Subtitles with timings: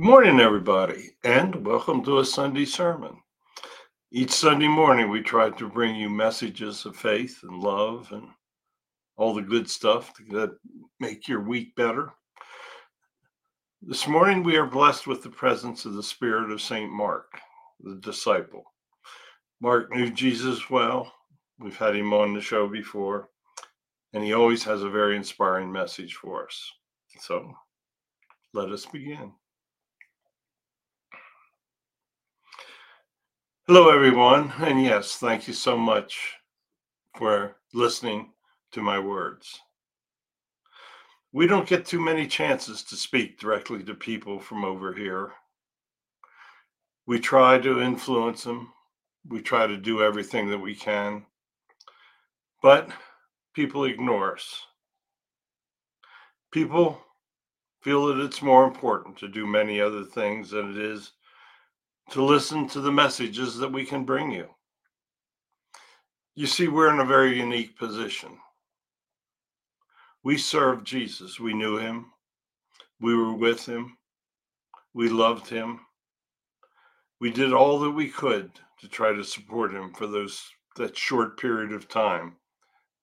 [0.00, 3.18] Good morning, everybody, and welcome to a Sunday sermon.
[4.10, 8.26] Each Sunday morning, we try to bring you messages of faith and love and
[9.18, 10.56] all the good stuff that
[11.00, 12.14] make your week better.
[13.82, 16.90] This morning, we are blessed with the presence of the Spirit of St.
[16.90, 17.38] Mark,
[17.80, 18.64] the disciple.
[19.60, 21.12] Mark knew Jesus well.
[21.58, 23.28] We've had him on the show before,
[24.14, 26.72] and he always has a very inspiring message for us.
[27.18, 27.52] So
[28.54, 29.32] let us begin.
[33.72, 34.52] Hello, everyone.
[34.58, 36.34] And yes, thank you so much
[37.16, 38.32] for listening
[38.72, 39.60] to my words.
[41.30, 45.30] We don't get too many chances to speak directly to people from over here.
[47.06, 48.72] We try to influence them,
[49.28, 51.24] we try to do everything that we can,
[52.64, 52.90] but
[53.54, 54.66] people ignore us.
[56.50, 57.00] People
[57.82, 61.12] feel that it's more important to do many other things than it is
[62.10, 64.48] to listen to the messages that we can bring you.
[66.34, 68.38] You see, we're in a very unique position.
[70.22, 72.12] We served Jesus, we knew him,
[73.00, 73.96] we were with him,
[74.92, 75.80] we loved him.
[77.20, 78.50] We did all that we could
[78.80, 80.42] to try to support him for those
[80.76, 82.36] that short period of time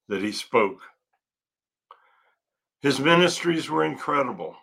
[0.09, 0.79] that he spoke.
[2.81, 4.55] His ministries were incredible.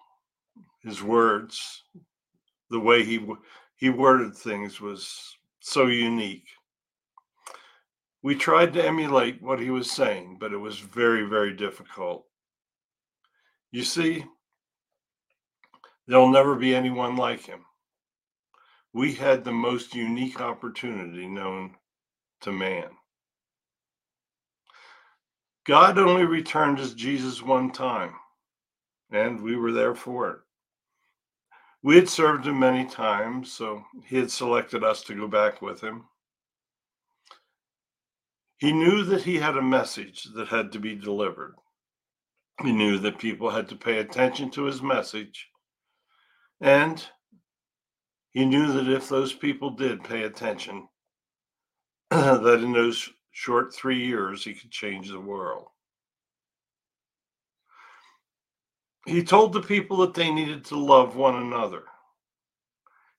[0.82, 1.82] His words,
[2.70, 3.24] the way he
[3.76, 6.48] he worded things was so unique.
[8.22, 12.24] We tried to emulate what he was saying, but it was very, very difficult.
[13.70, 14.24] You see,
[16.06, 17.64] there'll never be anyone like him.
[18.92, 21.74] We had the most unique opportunity known
[22.42, 22.90] to man.
[25.66, 28.14] God only returned as Jesus one time,
[29.10, 30.38] and we were there for it.
[31.84, 35.82] We had served him many times, so he had selected us to go back with
[35.82, 36.04] him.
[38.56, 41.56] He knew that he had a message that had to be delivered.
[42.62, 45.48] He knew that people had to pay attention to his message.
[46.58, 47.06] And
[48.30, 50.88] he knew that if those people did pay attention,
[52.10, 55.66] that in those short three years, he could change the world.
[59.06, 61.84] He told the people that they needed to love one another.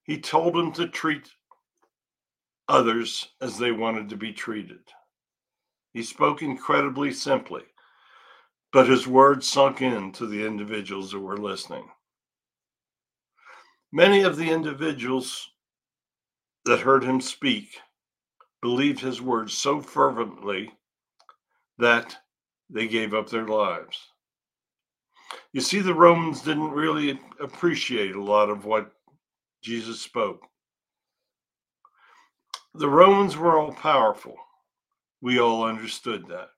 [0.04, 1.30] He told them to treat
[2.68, 4.82] others as they wanted to be treated.
[5.94, 7.64] He spoke incredibly simply,
[8.74, 11.88] but his words sunk in to the individuals that were listening.
[13.92, 15.50] Many of the individuals
[16.66, 17.80] that heard him speak
[18.62, 20.74] believed his words so fervently
[21.78, 22.18] that
[22.70, 23.98] they gave up their lives.
[25.56, 28.92] You see, the Romans didn't really appreciate a lot of what
[29.62, 30.42] Jesus spoke.
[32.74, 34.36] The Romans were all powerful.
[35.22, 36.50] We all understood that.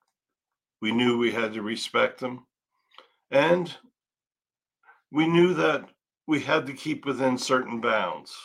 [0.82, 2.48] We knew we had to respect them.
[3.30, 3.72] And
[5.12, 5.88] we knew that
[6.26, 8.36] we had to keep within certain bounds.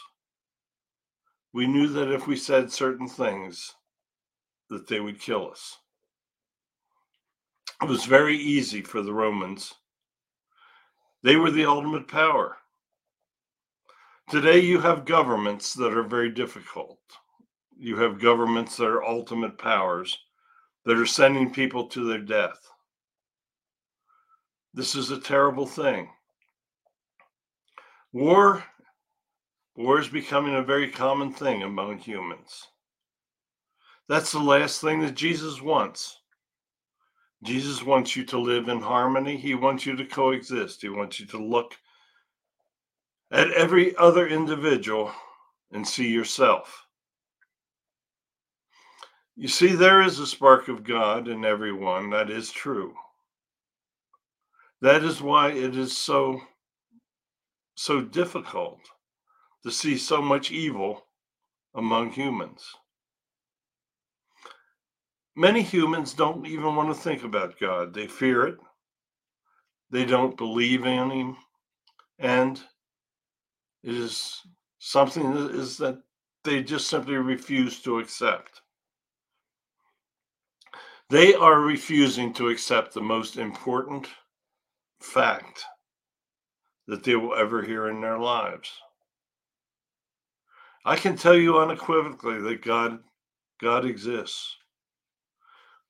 [1.54, 3.74] We knew that if we said certain things,
[4.68, 5.78] that they would kill us.
[7.80, 9.72] It was very easy for the Romans
[11.22, 12.56] they were the ultimate power.
[14.30, 16.98] Today, you have governments that are very difficult.
[17.76, 20.18] You have governments that are ultimate powers
[20.84, 22.58] that are sending people to their death.
[24.74, 26.08] This is a terrible thing.
[28.12, 28.64] War,
[29.76, 32.68] war is becoming a very common thing among humans.
[34.08, 36.21] That's the last thing that Jesus wants.
[37.42, 39.36] Jesus wants you to live in harmony.
[39.36, 40.82] He wants you to coexist.
[40.82, 41.74] He wants you to look
[43.32, 45.12] at every other individual
[45.72, 46.86] and see yourself.
[49.34, 52.10] You see, there is a spark of God in everyone.
[52.10, 52.94] That is true.
[54.82, 56.40] That is why it is so
[57.74, 58.78] so difficult
[59.62, 61.06] to see so much evil
[61.74, 62.62] among humans.
[65.34, 67.94] Many humans don't even want to think about God.
[67.94, 68.56] They fear it.
[69.90, 71.36] They don't believe in Him.
[72.18, 72.60] And
[73.82, 74.40] it is
[74.78, 76.02] something that is that
[76.44, 78.60] they just simply refuse to accept.
[81.08, 84.08] They are refusing to accept the most important
[85.00, 85.64] fact
[86.88, 88.70] that they will ever hear in their lives.
[90.84, 92.98] I can tell you unequivocally that God
[93.60, 94.56] God exists.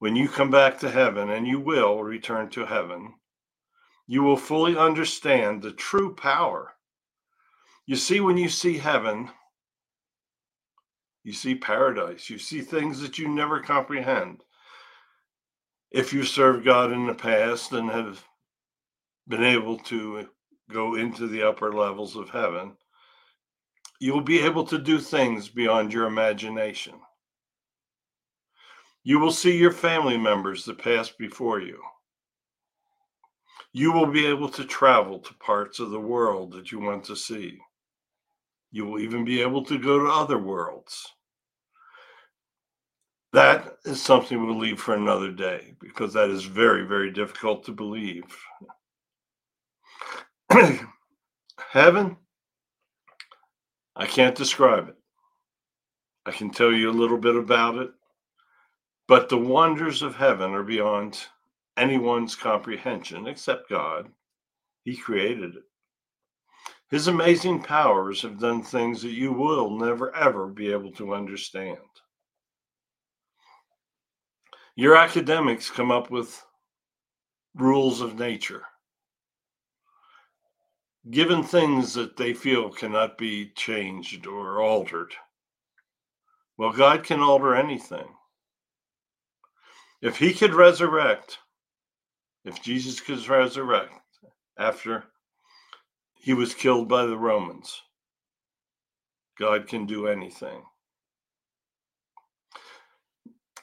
[0.02, 3.14] When you come back to heaven, and you will return to heaven,
[4.06, 6.72] you will fully understand the true power
[7.87, 9.31] You see, when you see heaven,
[11.25, 14.44] you see paradise, you see things that you never comprehend.
[15.90, 18.25] If you served God in the past and have
[19.28, 20.28] been able to
[20.70, 22.76] go into the upper levels of heaven,
[24.00, 26.94] you will be able to do things beyond your imagination.
[29.04, 31.81] You will see your family members that passed before you.
[33.72, 37.16] You will be able to travel to parts of the world that you want to
[37.16, 37.58] see.
[38.70, 41.06] You will even be able to go to other worlds.
[43.32, 47.72] That is something we'll leave for another day because that is very, very difficult to
[47.72, 48.25] believe.
[51.70, 52.19] Heaven,
[53.96, 54.96] I can't describe it.
[56.26, 57.90] I can tell you a little bit about it,
[59.08, 61.19] but the wonders of heaven are beyond
[61.76, 64.10] anyone's comprehension except God.
[64.84, 65.64] He created it.
[66.90, 71.78] His amazing powers have done things that you will never ever be able to understand.
[74.76, 76.44] Your academics come up with
[77.55, 78.64] rules of nature,
[81.10, 85.12] given things that they feel cannot be changed or altered.
[86.56, 88.08] Well, God can alter anything.
[90.02, 91.38] If He could resurrect,
[92.44, 93.94] if Jesus could resurrect
[94.58, 95.04] after
[96.22, 97.82] he was killed by the Romans.
[99.38, 100.62] God can do anything.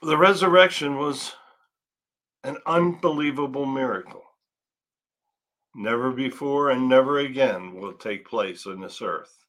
[0.01, 1.33] The resurrection was
[2.43, 4.23] an unbelievable miracle.
[5.73, 9.45] Never before and never again will take place on this earth.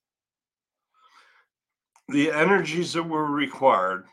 [2.09, 4.07] The energies that were required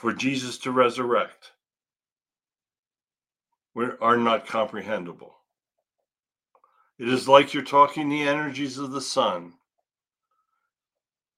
[0.00, 1.52] for Jesus to resurrect
[4.00, 5.34] are not comprehensible.
[6.98, 9.52] It is like you're talking the energies of the sun.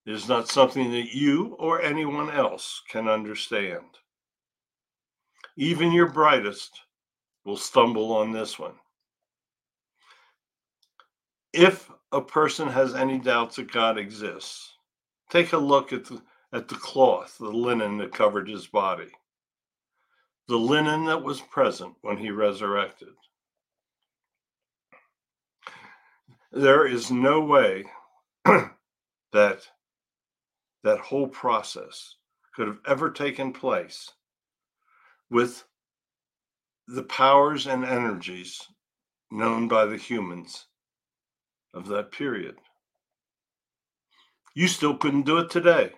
[0.07, 3.85] It is not something that you or anyone else can understand.
[5.57, 6.83] Even your brightest
[7.45, 8.75] will stumble on this one.
[11.53, 14.71] If a person has any doubts that God exists,
[15.31, 16.23] take a look at the,
[16.53, 19.11] at the cloth, the linen that covered his body,
[20.49, 23.15] the linen that was present when he resurrected.
[26.53, 27.85] there is no way
[28.45, 29.63] that
[30.85, 32.17] that whole process
[32.55, 34.11] could have ever taken place
[35.31, 35.65] with
[36.89, 38.61] the powers and energies
[39.31, 40.67] known by the humans
[41.73, 42.57] of that period.
[44.55, 45.93] You still couldn't do it today.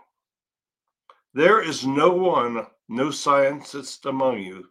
[1.35, 4.69] There is no one, no scientist among you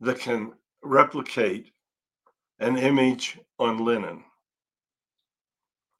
[0.00, 0.52] that can
[0.82, 1.72] replicate
[2.60, 4.22] an image on linen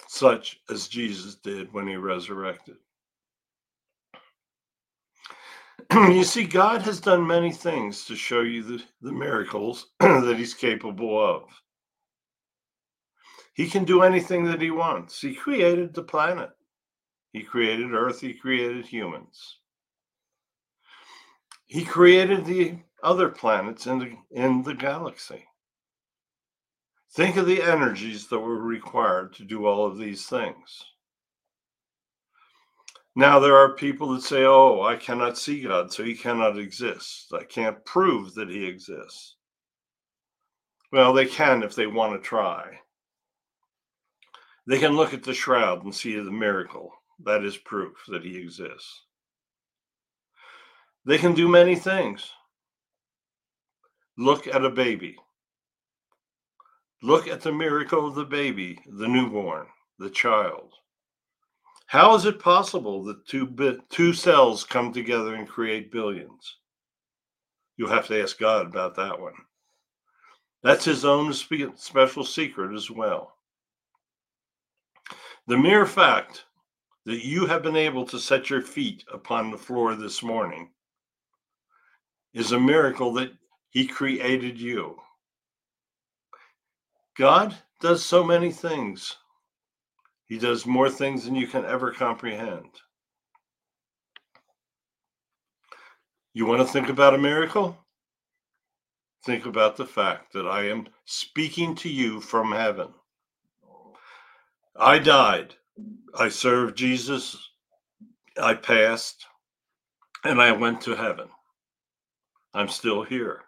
[0.07, 2.77] such as Jesus did when he resurrected.
[5.93, 10.55] you see, God has done many things to show you the, the miracles that he's
[10.55, 11.43] capable of.
[13.55, 15.21] He can do anything that he wants.
[15.21, 16.51] He created the planet,
[17.33, 19.59] he created Earth, he created humans.
[21.69, 25.45] He created the other planets in the, in the galaxy.
[27.13, 30.85] Think of the energies that were required to do all of these things.
[33.15, 37.33] Now, there are people that say, Oh, I cannot see God, so he cannot exist.
[37.35, 39.37] I can't prove that he exists.
[40.91, 42.79] Well, they can if they want to try.
[44.67, 46.93] They can look at the shroud and see the miracle.
[47.25, 49.03] That is proof that he exists.
[51.09, 52.31] They can do many things.
[54.19, 55.17] Look at a baby.
[57.03, 60.75] Look at the miracle of the baby, the newborn, the child.
[61.87, 66.59] How is it possible that two two cells come together and create billions?
[67.79, 69.33] You'll have to ask God about that one.
[70.63, 73.33] That's his own special secret as well.
[75.47, 76.45] The mere fact
[77.07, 80.69] that you have been able to set your feet upon the floor this morning
[82.39, 83.33] is a miracle that
[83.71, 84.97] he created you.
[87.17, 89.17] God does so many things.
[90.27, 92.71] He does more things than you can ever comprehend.
[96.33, 97.77] You want to think about a miracle?
[99.25, 102.91] Think about the fact that I am speaking to you from heaven.
[104.79, 105.57] I died.
[106.17, 107.37] I served Jesus.
[108.41, 109.27] I passed.
[110.23, 111.29] And I went to heaven.
[112.55, 113.43] I'm still here.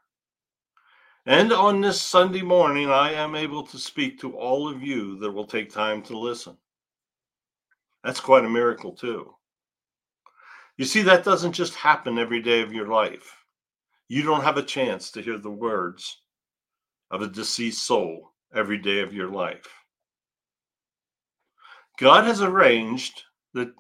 [1.27, 5.31] And on this Sunday morning, I am able to speak to all of you that
[5.31, 6.57] will take time to listen.
[8.03, 9.35] That's quite a miracle, too.
[10.77, 13.37] You see, that doesn't just happen every day of your life.
[14.09, 16.23] You don't have a chance to hear the words
[17.11, 19.67] of a deceased soul every day of your life.
[21.99, 23.75] God has arranged that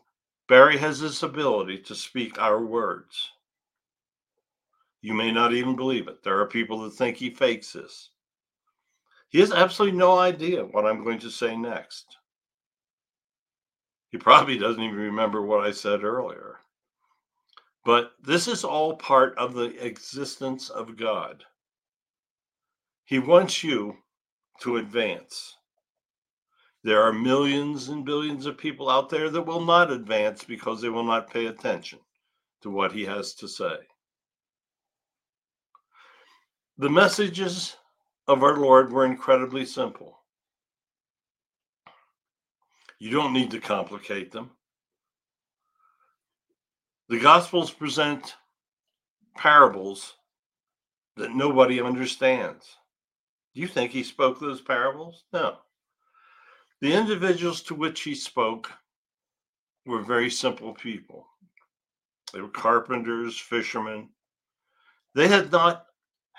[0.46, 3.30] Barry has this ability to speak our words.
[5.02, 6.22] You may not even believe it.
[6.22, 8.10] There are people that think he fakes this.
[9.28, 12.16] He has absolutely no idea what I'm going to say next.
[14.10, 16.58] He probably doesn't even remember what I said earlier.
[17.84, 21.44] But this is all part of the existence of God.
[23.04, 23.96] He wants you
[24.60, 25.56] to advance.
[26.82, 30.88] There are millions and billions of people out there that will not advance because they
[30.88, 32.00] will not pay attention
[32.62, 33.76] to what he has to say.
[36.80, 37.76] The messages
[38.26, 40.18] of our Lord were incredibly simple.
[42.98, 44.52] You don't need to complicate them.
[47.10, 48.34] The Gospels present
[49.36, 50.14] parables
[51.18, 52.78] that nobody understands.
[53.54, 55.24] Do you think he spoke those parables?
[55.34, 55.58] No.
[56.80, 58.72] The individuals to which he spoke
[59.84, 61.26] were very simple people.
[62.32, 64.08] They were carpenters, fishermen.
[65.14, 65.84] They had not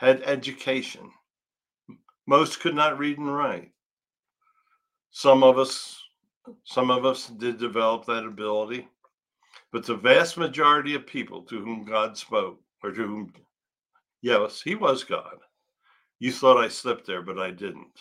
[0.02, 1.12] had education.
[2.26, 3.72] Most could not read and write.
[5.12, 6.02] Some of us
[6.64, 8.88] some of us did develop that ability.
[9.72, 13.34] But the vast majority of people to whom God spoke, or to whom,
[14.24, 15.38] yes, He was God.
[16.18, 18.00] You thought I slipped there, but I didn't.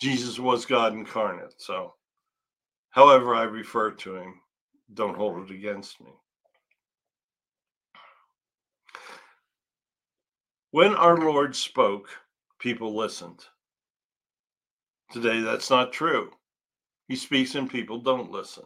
[0.00, 1.54] Jesus was God incarnate.
[1.58, 1.94] So,
[2.90, 4.34] however I refer to Him,
[4.94, 6.12] don't hold it against me.
[10.76, 12.10] When our Lord spoke,
[12.58, 13.46] people listened.
[15.10, 16.30] Today, that's not true.
[17.08, 18.64] He speaks and people don't listen.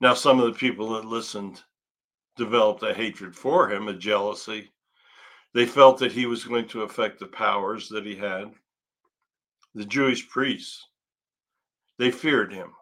[0.00, 1.62] Now, some of the people that listened
[2.36, 4.72] developed a hatred for him, a jealousy.
[5.54, 8.52] They felt that he was going to affect the powers that he had.
[9.76, 10.88] The Jewish priests,
[12.00, 12.72] they feared him.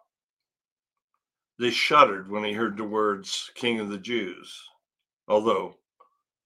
[1.59, 4.51] They shuddered when he heard the words King of the Jews,
[5.27, 5.75] although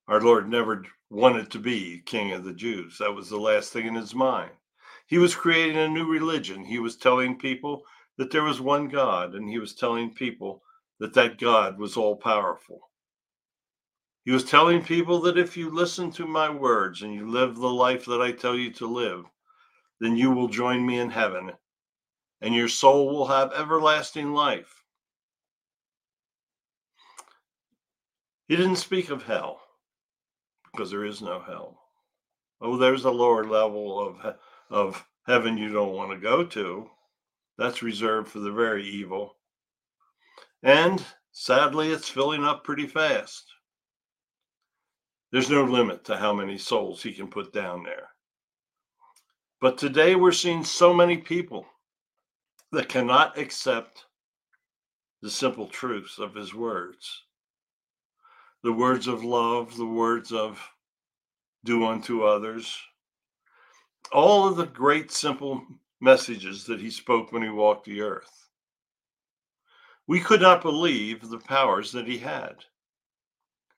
[0.09, 2.97] our Lord never wanted to be King of the Jews.
[2.97, 4.51] That was the last thing in his mind.
[5.07, 6.65] He was creating a new religion.
[6.65, 7.83] He was telling people
[8.17, 10.63] that there was one God, and he was telling people
[10.99, 12.89] that that God was all powerful.
[14.23, 17.69] He was telling people that if you listen to my words and you live the
[17.69, 19.25] life that I tell you to live,
[19.99, 21.51] then you will join me in heaven
[22.41, 24.83] and your soul will have everlasting life.
[28.47, 29.64] He didn't speak of hell
[30.75, 31.79] because there is no hell.
[32.61, 34.35] Oh, there's a lower level of,
[34.69, 36.89] of heaven you don't want to go to.
[37.57, 39.35] That's reserved for the very evil.
[40.63, 43.45] And sadly, it's filling up pretty fast.
[45.31, 48.09] There's no limit to how many souls he can put down there.
[49.61, 51.65] But today we're seeing so many people
[52.71, 54.05] that cannot accept
[55.21, 57.24] the simple truths of his words
[58.65, 60.59] the words of love, the words of
[61.63, 62.75] do unto others,
[64.11, 65.63] all of the great simple
[66.01, 68.49] messages that he spoke when he walked the earth.
[70.07, 72.55] We could not believe the powers that he had.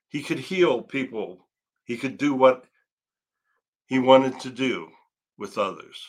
[0.07, 1.45] He could heal people,
[1.83, 2.63] he could do what
[3.87, 4.87] he wanted to do
[5.37, 6.07] with others.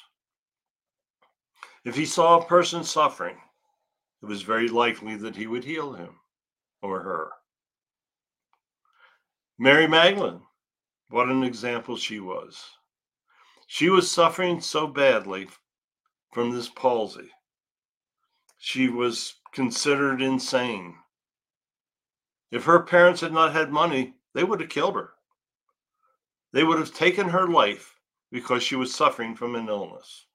[1.85, 3.39] If he saw a person suffering,
[4.23, 6.21] it was very likely that he would heal him
[6.81, 7.33] or her.
[9.61, 10.43] Mary Magdalene,
[11.09, 12.65] what an example she was.
[13.67, 15.49] She was suffering so badly
[16.33, 17.33] from this palsy.
[18.59, 20.95] She was considered insane.
[22.53, 25.15] If her parents had not had money, they would have killed her.
[26.53, 27.99] They would have taken her life
[28.31, 30.27] because she was suffering from an illness.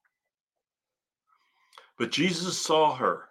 [1.96, 3.30] But Jesus saw her.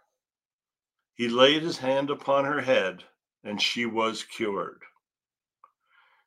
[1.13, 3.03] He laid his hand upon her head,
[3.43, 4.81] and she was cured.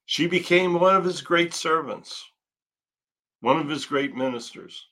[0.06, 2.24] She became one of his great servants,
[3.40, 4.86] one of his great ministers.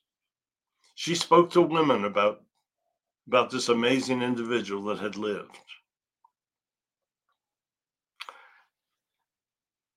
[0.97, 2.43] She spoke to women about
[3.27, 5.57] about this amazing individual that had lived.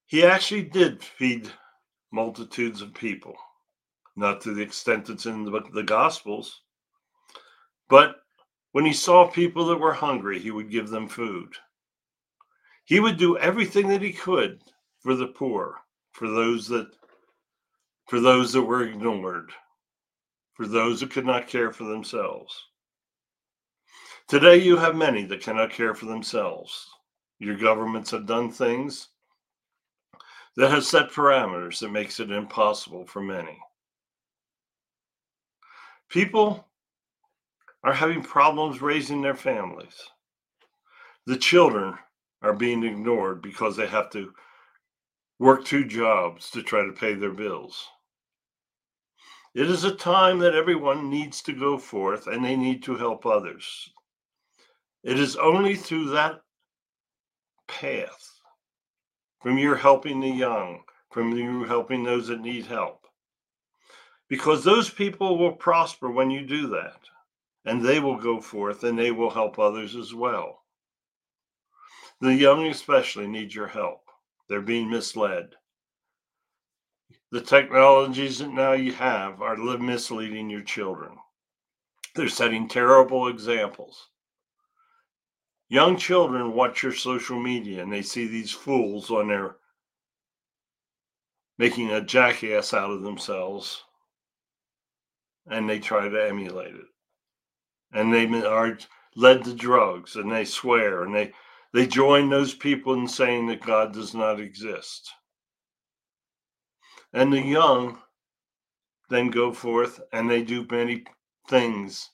[0.05, 1.51] He actually did feed
[2.11, 3.35] multitudes of people,
[4.15, 6.61] not to the extent that's in the, the Gospels,
[7.89, 8.15] but
[8.71, 11.53] when he saw people that were hungry, he would give them food.
[12.85, 14.61] He would do everything that he could
[14.99, 15.79] for the poor,
[16.11, 16.89] for those that
[18.07, 19.51] for those that were ignored,
[20.53, 22.67] for those who could not care for themselves.
[24.27, 26.89] Today, you have many that cannot care for themselves.
[27.39, 29.09] Your governments have done things
[30.55, 33.57] that have set parameters that makes it impossible for many.
[36.09, 36.67] People
[37.83, 39.95] are having problems raising their families.
[41.25, 41.95] The children
[42.41, 44.33] are being ignored because they have to
[45.39, 47.87] work two jobs to try to pay their bills.
[49.53, 53.25] It is a time that everyone needs to go forth and they need to help
[53.25, 53.89] others.
[55.03, 56.41] It is only through that
[57.67, 58.39] path,
[59.41, 63.05] from you helping the young, from you helping those that need help,
[64.27, 66.99] because those people will prosper when you do that,
[67.65, 70.63] and they will go forth and they will help others as well.
[72.21, 74.06] The young, especially, need your help.
[74.47, 75.55] They're being misled
[77.31, 81.17] the technologies that now you have are misleading your children.
[82.15, 84.07] They're setting terrible examples.
[85.69, 89.57] Young children watch your social media and they see these fools on there
[91.57, 93.83] making a jackass out of themselves
[95.47, 96.85] and they try to emulate it.
[97.91, 98.77] And they are
[99.15, 101.33] led to drugs and they swear and they,
[101.73, 105.11] they join those people in saying that God does not exist.
[107.13, 107.99] And the young
[109.09, 111.05] then go forth and they do many
[111.49, 112.09] things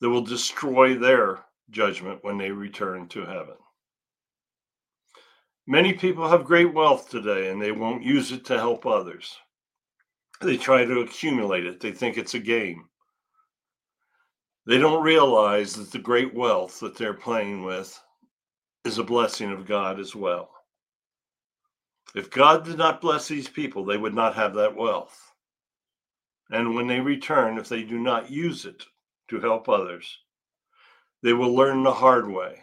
[0.00, 3.56] that will destroy their judgment when they return to heaven.
[5.66, 9.36] Many people have great wealth today and they won't use it to help others.
[10.40, 12.84] They try to accumulate it, they think it's a game.
[14.66, 18.00] They don't realize that the great wealth that they're playing with
[18.86, 20.50] is a blessing of God as well.
[22.14, 25.32] If God did not bless these people, they would not have that wealth.
[26.50, 28.84] And when they return, if they do not use it
[29.28, 30.18] to help others,
[31.22, 32.60] they will learn the hard way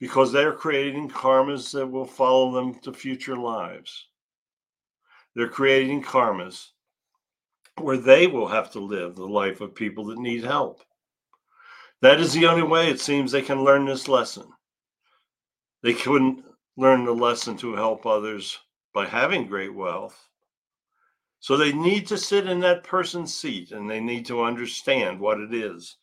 [0.00, 4.08] because they're creating karmas that will follow them to future lives.
[5.34, 6.70] They're creating karmas
[7.80, 10.82] where they will have to live the life of people that need help.
[12.02, 14.46] That is the only way it seems they can learn this lesson.
[15.86, 16.44] They couldn't
[16.76, 18.58] learn the lesson to help others
[18.92, 20.20] by having great wealth.
[21.38, 25.38] So they need to sit in that person's seat and they need to understand what
[25.38, 25.96] it is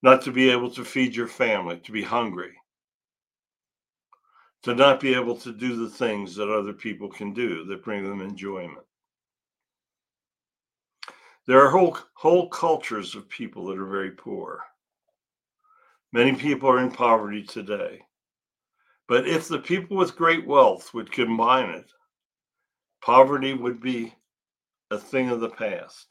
[0.00, 2.54] not to be able to feed your family, to be hungry,
[4.62, 8.04] to not be able to do the things that other people can do that bring
[8.04, 8.86] them enjoyment.
[11.46, 14.62] There are whole, whole cultures of people that are very poor.
[16.10, 18.00] Many people are in poverty today.
[19.10, 21.90] But if the people with great wealth would combine it,
[23.02, 24.14] poverty would be
[24.92, 26.06] a thing of the past.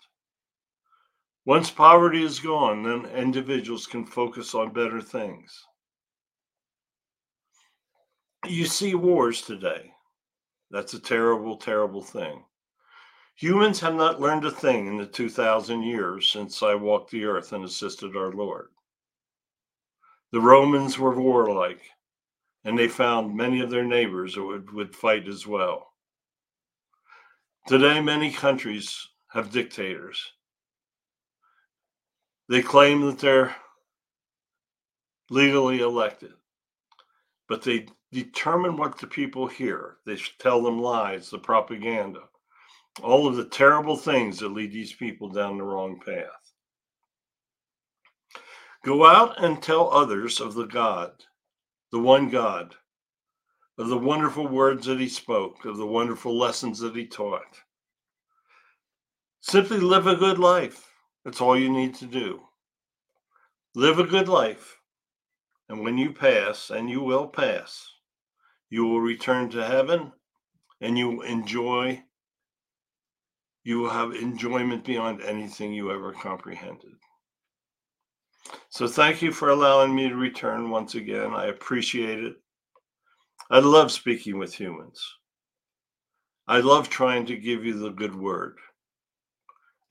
[1.46, 5.66] Once poverty is gone, then individuals can focus on better things.
[8.46, 9.94] You see wars today.
[10.70, 12.44] That's a terrible, terrible thing.
[13.36, 17.54] Humans have not learned a thing in the 2,000 years since I walked the earth
[17.54, 18.68] and assisted our Lord.
[20.34, 21.80] The Romans were warlike
[22.66, 25.94] and they found many of their neighbors would, would fight as well.
[27.68, 30.32] Today, many countries have dictators.
[32.48, 33.56] They claim that they're
[35.30, 36.34] legally elected,
[37.48, 39.98] but they determine what the people hear.
[40.06, 42.22] They tell them lies, the propaganda,
[43.04, 46.26] all of the terrible things that lead these people down the wrong path.
[48.84, 51.12] Go out and tell others of the God
[51.92, 52.76] the one God,
[53.78, 57.62] of the wonderful words that he spoke, of the wonderful lessons that he taught.
[59.42, 60.92] Simply live a good life.
[61.24, 62.42] That's all you need to do.
[63.76, 64.78] Live a good life.
[65.70, 67.88] And when you pass, and you will pass,
[68.70, 70.12] you will return to heaven
[70.82, 72.02] and you will enjoy,
[73.64, 76.96] you will have enjoyment beyond anything you ever comprehended.
[78.70, 81.34] So thank you for allowing me to return once again.
[81.34, 82.36] I appreciate it.
[83.50, 85.04] I love speaking with humans.
[86.48, 88.58] I love trying to give you the good word.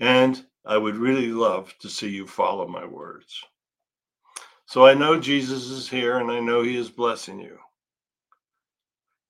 [0.00, 3.44] And I would really love to see you follow my words.
[4.66, 7.58] So I know Jesus is here and I know he is blessing you.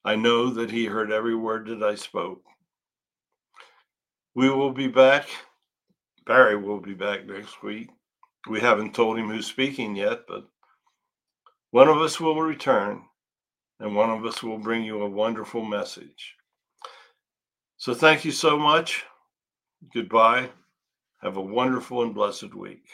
[0.04, 2.42] I know that he heard every word that I spoke.
[4.34, 5.28] We will be back.
[6.26, 7.88] Barry will be back next week
[8.48, 10.46] we haven't told him who's speaking yet, but
[11.70, 13.02] one of us will return
[13.80, 16.34] and one of us will bring you a wonderful message.
[17.76, 19.04] So thank you so much.
[19.92, 20.50] Goodbye.
[21.22, 22.84] Have a wonderful and blessed week.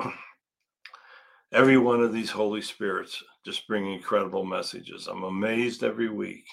[1.52, 5.06] Every one of these Holy Spirits just bring incredible messages.
[5.06, 6.46] I'm amazed every week.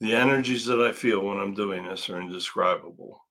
[0.00, 3.25] The energies that I feel when I'm doing this are indescribable.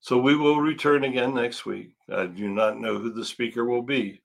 [0.00, 1.90] So we will return again next week.
[2.10, 4.22] I do not know who the speaker will be,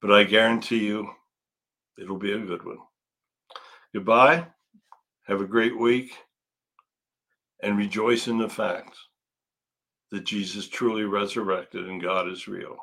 [0.00, 1.10] but I guarantee you
[1.98, 2.78] it'll be a good one.
[3.92, 4.46] Goodbye.
[5.26, 6.12] Have a great week
[7.62, 8.96] and rejoice in the fact
[10.10, 12.76] that Jesus truly resurrected and God is real.